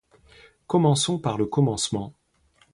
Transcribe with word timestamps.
Commençons 0.65 1.19
par 1.19 1.37
le 1.37 1.45
commencement. 1.45 2.15